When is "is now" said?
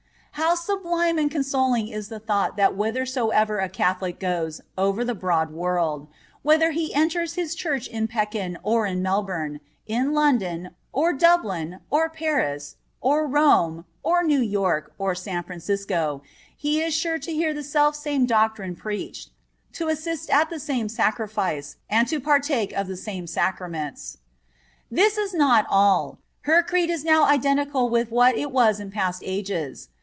26.89-27.25